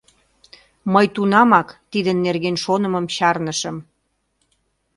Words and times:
Мый 0.93 1.05
тунамак 1.15 1.67
тидын 1.91 2.17
нерген 2.25 2.55
шонымым 2.63 3.05
чарнышым. 3.15 3.77